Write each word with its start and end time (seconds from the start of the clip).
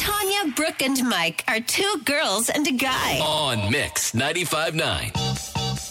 Tanya, 0.00 0.50
Brooke, 0.56 0.80
and 0.80 1.06
Mike 1.06 1.44
are 1.46 1.60
two 1.60 2.00
girls 2.06 2.48
and 2.48 2.66
a 2.66 2.72
guy. 2.72 3.18
On 3.20 3.70
Mix 3.70 4.12
95.9. 4.12 5.29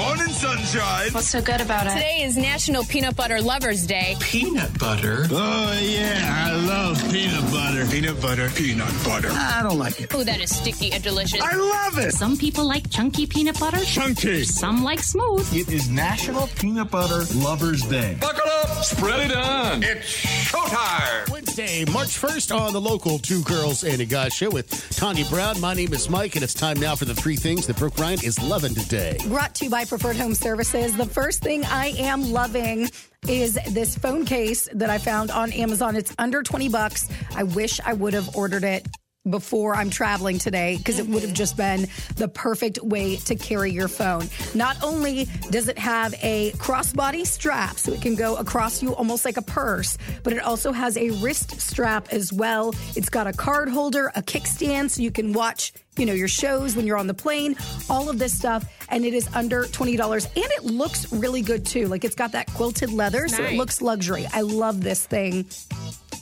Morning 0.00 0.28
sunshine. 0.28 1.12
What's 1.12 1.28
so 1.28 1.42
good 1.42 1.60
about 1.60 1.86
it? 1.86 1.90
Today 1.90 2.22
is 2.22 2.34
National 2.34 2.84
Peanut 2.84 3.16
Butter 3.16 3.42
Lovers 3.42 3.86
Day. 3.86 4.16
Peanut 4.20 4.78
butter. 4.78 5.26
Oh, 5.30 5.78
yeah. 5.78 6.46
I 6.48 6.52
love 6.56 6.96
peanut 7.12 7.50
butter. 7.52 7.86
Peanut 7.86 8.20
butter. 8.22 8.48
Peanut 8.48 9.04
butter. 9.04 9.28
I 9.30 9.62
don't 9.62 9.78
like 9.78 10.00
it. 10.00 10.14
Oh, 10.14 10.24
that 10.24 10.40
is 10.40 10.56
sticky 10.56 10.92
and 10.92 11.04
delicious. 11.04 11.42
I 11.42 11.54
love 11.54 11.98
it. 11.98 12.12
Some 12.12 12.38
people 12.38 12.64
like 12.66 12.88
chunky 12.88 13.26
peanut 13.26 13.60
butter. 13.60 13.84
Chunky. 13.84 14.44
Some 14.44 14.82
like 14.82 15.00
smooth. 15.00 15.46
It 15.54 15.68
is 15.68 15.90
National 15.90 16.46
Peanut 16.46 16.90
Butter 16.90 17.24
Lovers 17.38 17.82
Day. 17.82 18.16
Buckle 18.20 18.50
up. 18.50 18.82
Spread 18.82 19.30
it 19.30 19.36
on. 19.36 19.82
It's 19.82 20.24
showtime. 20.50 21.30
Wednesday, 21.30 21.84
March 21.92 22.08
1st 22.08 22.58
on 22.58 22.72
the 22.72 22.80
local 22.80 23.18
Two 23.18 23.42
Girls 23.42 23.84
and 23.84 24.00
a 24.00 24.06
Guy 24.06 24.30
show 24.30 24.48
with 24.48 24.70
Tanya 24.96 25.26
Brown. 25.26 25.60
My 25.60 25.74
name 25.74 25.92
is 25.92 26.08
Mike, 26.08 26.34
and 26.36 26.42
it's 26.42 26.54
time 26.54 26.80
now 26.80 26.94
for 26.94 27.04
the 27.04 27.14
three 27.14 27.36
things 27.36 27.66
that 27.66 27.76
Brooke 27.76 27.98
Ryan 27.98 28.20
is 28.24 28.42
loving 28.42 28.74
today. 28.74 29.18
Brought 29.26 29.54
to 29.56 29.64
you 29.66 29.70
by 29.70 29.84
Preferred 29.90 30.16
Home 30.18 30.36
Services. 30.36 30.96
The 30.96 31.04
first 31.04 31.42
thing 31.42 31.64
I 31.64 31.88
am 31.98 32.30
loving 32.30 32.88
is 33.26 33.58
this 33.70 33.98
phone 33.98 34.24
case 34.24 34.68
that 34.72 34.88
I 34.88 34.98
found 34.98 35.32
on 35.32 35.52
Amazon. 35.52 35.96
It's 35.96 36.14
under 36.16 36.44
20 36.44 36.68
bucks. 36.68 37.08
I 37.34 37.42
wish 37.42 37.80
I 37.84 37.94
would 37.94 38.14
have 38.14 38.36
ordered 38.36 38.62
it 38.62 38.86
before 39.28 39.74
I'm 39.74 39.90
traveling 39.90 40.38
today 40.38 40.78
because 40.78 40.98
it 40.98 41.06
would 41.06 41.22
have 41.22 41.34
just 41.34 41.56
been 41.56 41.86
the 42.16 42.28
perfect 42.28 42.78
way 42.82 43.16
to 43.16 43.34
carry 43.34 43.70
your 43.70 43.88
phone. 43.88 44.28
Not 44.54 44.82
only 44.82 45.26
does 45.50 45.68
it 45.68 45.78
have 45.78 46.14
a 46.22 46.52
crossbody 46.52 47.26
strap 47.26 47.76
so 47.76 47.92
it 47.92 48.00
can 48.00 48.14
go 48.14 48.36
across 48.36 48.82
you 48.82 48.94
almost 48.94 49.26
like 49.26 49.36
a 49.36 49.42
purse, 49.42 49.98
but 50.22 50.32
it 50.32 50.42
also 50.42 50.72
has 50.72 50.96
a 50.96 51.10
wrist 51.22 51.60
strap 51.60 52.08
as 52.10 52.32
well. 52.32 52.74
It's 52.96 53.10
got 53.10 53.26
a 53.26 53.32
card 53.32 53.68
holder, 53.68 54.10
a 54.16 54.22
kickstand 54.22 54.90
so 54.90 55.02
you 55.02 55.10
can 55.10 55.34
watch, 55.34 55.74
you 55.98 56.06
know, 56.06 56.14
your 56.14 56.28
shows 56.28 56.74
when 56.74 56.86
you're 56.86 56.98
on 56.98 57.06
the 57.06 57.14
plane, 57.14 57.56
all 57.90 58.08
of 58.08 58.18
this 58.18 58.34
stuff 58.36 58.64
and 58.88 59.04
it 59.04 59.12
is 59.12 59.28
under 59.34 59.64
$20 59.64 60.24
and 60.24 60.44
it 60.52 60.64
looks 60.64 61.12
really 61.12 61.42
good 61.42 61.66
too. 61.66 61.88
Like 61.88 62.04
it's 62.04 62.14
got 62.14 62.32
that 62.32 62.46
quilted 62.54 62.90
leather 62.90 63.28
so 63.28 63.42
it 63.42 63.56
looks 63.56 63.82
luxury. 63.82 64.26
I 64.32 64.40
love 64.40 64.82
this 64.82 65.04
thing 65.04 65.46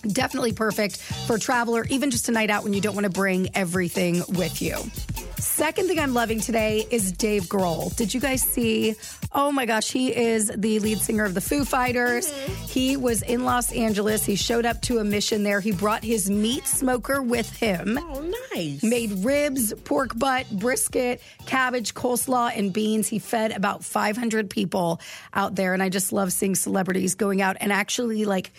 definitely 0.07 0.53
perfect 0.53 0.97
for 0.97 1.37
a 1.37 1.41
traveler, 1.41 1.85
even 1.91 2.11
just 2.11 2.29
a 2.29 2.33
night 2.33 2.51
out 2.51 2.65
when 2.65 2.73
you 2.73 2.81
don't 2.81 2.95
want 2.95 3.05
to 3.05 3.11
bring 3.11 3.49
everything 3.55 4.23
with 4.29 4.61
you. 4.63 4.77
Second 5.39 5.87
thing 5.87 6.01
I'm 6.01 6.15
loving 6.15 6.41
today 6.41 6.87
is 6.91 7.13
Dave 7.13 7.45
Grohl. 7.45 7.95
Did 7.97 8.13
you 8.13 8.21
guys 8.21 8.43
see? 8.43 8.97
Oh 9.33 9.53
my 9.53 9.67
gosh, 9.67 9.91
he 9.91 10.15
is 10.15 10.51
the 10.57 10.79
lead 10.81 10.99
singer 10.99 11.25
of 11.25 11.35
the 11.35 11.41
Foo 11.41 11.65
Fighters. 11.65 12.31
Mm-hmm. 12.31 12.65
He 12.65 12.97
was 12.97 13.23
in 13.23 13.45
Los 13.45 13.73
Angeles. 13.73 14.25
He 14.25 14.37
showed 14.37 14.67
up 14.67 14.81
to 14.83 14.99
a 14.99 15.05
mission 15.05 15.43
there. 15.43 15.61
He 15.61 15.73
brought 15.73 16.03
his 16.03 16.31
meat 16.31 16.67
smoker 16.67 17.23
with 17.23 17.55
him. 17.57 17.99
Oh, 18.01 18.35
nice. 18.53 18.83
Made 18.83 19.13
ribs, 19.25 19.75
pork 19.85 20.19
butt, 20.19 20.51
brisket, 20.51 21.23
cabbage, 21.47 21.95
coleslaw, 21.95 22.57
and 22.57 22.73
beans. 22.73 23.07
He 23.07 23.19
fed 23.19 23.53
about 23.53 23.85
500 23.85 24.51
people 24.51 25.01
out 25.35 25.55
there. 25.55 25.75
And 25.75 25.83
I 25.83 25.89
just 25.89 26.13
love 26.13 26.33
seeing 26.33 26.55
celebrities 26.55 27.15
going 27.15 27.43
out 27.43 27.57
and 27.61 27.73
actually 27.73 28.25
like 28.25 28.51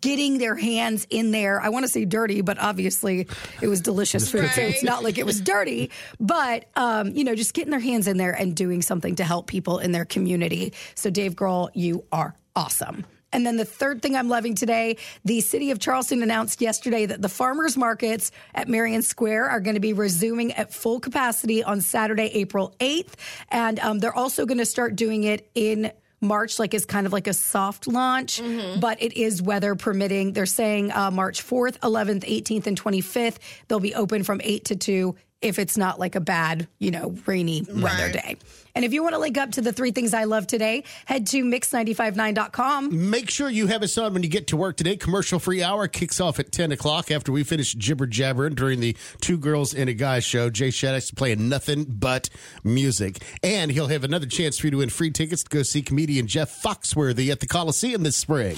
getting 0.00 0.38
their 0.38 0.56
hands 0.56 1.06
in 1.10 1.30
there. 1.30 1.60
I 1.60 1.68
want 1.68 1.84
to 1.84 1.88
say 1.88 2.04
dirty, 2.04 2.40
but 2.40 2.58
obviously 2.58 3.28
it 3.60 3.68
was 3.68 3.80
delicious 3.82 4.30
food. 4.30 4.50
So 4.50 4.62
it's 4.62 4.82
not 4.82 5.04
like 5.04 5.18
it 5.18 5.26
was 5.26 5.40
dirty, 5.40 5.90
but, 6.18 6.66
um, 6.76 7.10
you 7.10 7.24
know, 7.24 7.34
just 7.34 7.54
getting 7.54 7.70
their 7.70 7.80
hands 7.80 8.06
in 8.06 8.16
there 8.16 8.32
and 8.32 8.54
doing 8.54 8.82
something 8.82 9.16
to 9.16 9.24
help 9.24 9.46
people 9.46 9.78
in 9.78 9.92
their 9.92 10.04
community. 10.04 10.72
So, 10.94 11.10
Dave 11.10 11.34
Grohl, 11.34 11.70
you 11.74 12.04
are 12.12 12.34
awesome. 12.54 13.04
And 13.32 13.44
then 13.44 13.56
the 13.56 13.64
third 13.64 14.00
thing 14.00 14.16
I'm 14.16 14.28
loving 14.28 14.54
today, 14.54 14.96
the 15.24 15.40
city 15.40 15.70
of 15.70 15.78
Charleston 15.78 16.22
announced 16.22 16.60
yesterday 16.62 17.06
that 17.06 17.20
the 17.20 17.28
farmers 17.28 17.76
markets 17.76 18.30
at 18.54 18.68
Marion 18.68 19.02
Square 19.02 19.50
are 19.50 19.60
going 19.60 19.74
to 19.74 19.80
be 19.80 19.92
resuming 19.92 20.52
at 20.54 20.72
full 20.72 21.00
capacity 21.00 21.62
on 21.62 21.80
Saturday, 21.80 22.30
April 22.32 22.74
8th. 22.80 23.12
And 23.50 23.78
um, 23.80 23.98
they're 23.98 24.14
also 24.14 24.46
going 24.46 24.58
to 24.58 24.64
start 24.66 24.96
doing 24.96 25.24
it 25.24 25.50
in 25.54 25.92
March, 26.22 26.58
like 26.58 26.72
is 26.72 26.86
kind 26.86 27.06
of 27.06 27.12
like 27.12 27.26
a 27.26 27.34
soft 27.34 27.86
launch, 27.86 28.40
but 28.80 29.02
it 29.02 29.16
is 29.18 29.42
weather 29.42 29.74
permitting. 29.74 30.32
They're 30.32 30.46
saying 30.46 30.90
uh, 30.92 31.10
March 31.10 31.46
4th, 31.46 31.78
11th, 31.80 32.24
18th, 32.24 32.66
and 32.66 32.80
25th. 32.80 33.36
They'll 33.68 33.80
be 33.80 33.94
open 33.94 34.22
from 34.24 34.40
8 34.42 34.64
to 34.66 34.76
2 34.76 35.14
if 35.42 35.58
it's 35.58 35.76
not 35.76 35.98
like 35.98 36.14
a 36.14 36.20
bad, 36.20 36.66
you 36.78 36.90
know, 36.90 37.14
rainy 37.26 37.66
weather 37.68 38.10
day. 38.10 38.36
And 38.74 38.84
if 38.84 38.92
you 38.92 39.02
want 39.02 39.14
to 39.14 39.18
link 39.18 39.38
up 39.38 39.52
to 39.52 39.62
the 39.62 39.72
three 39.72 39.90
things 39.90 40.12
I 40.12 40.24
love 40.24 40.46
today, 40.46 40.84
head 41.06 41.26
to 41.28 41.42
mix959.com. 41.44 43.10
Make 43.10 43.30
sure 43.30 43.48
you 43.48 43.68
have 43.68 43.82
us 43.82 43.96
on 43.96 44.12
when 44.12 44.22
you 44.22 44.28
get 44.28 44.48
to 44.48 44.56
work 44.56 44.76
today. 44.76 44.96
Commercial 44.96 45.38
free 45.38 45.62
hour 45.62 45.88
kicks 45.88 46.20
off 46.20 46.38
at 46.38 46.52
10 46.52 46.72
o'clock 46.72 47.10
after 47.10 47.32
we 47.32 47.42
finish 47.42 47.74
jibber 47.74 48.06
jabbering 48.06 48.54
during 48.54 48.80
the 48.80 48.94
Two 49.22 49.38
Girls 49.38 49.74
and 49.74 49.88
a 49.88 49.94
Guy 49.94 50.20
show. 50.20 50.50
Jay 50.50 50.68
Shaddix 50.68 51.14
playing 51.16 51.48
nothing 51.48 51.86
but 51.88 52.28
music. 52.64 53.22
And 53.42 53.70
he'll 53.70 53.86
have 53.88 54.04
another 54.04 54.26
chance 54.26 54.58
for 54.58 54.66
you 54.66 54.72
to 54.72 54.76
win 54.78 54.90
free 54.90 55.10
tickets 55.10 55.42
to 55.44 55.48
go 55.48 55.62
see 55.62 55.80
comedian 55.80 56.26
Jeff 56.26 56.62
Foxworthy 56.62 57.30
at 57.30 57.40
the 57.40 57.46
Coliseum 57.46 58.02
this 58.02 58.16
spring. 58.16 58.54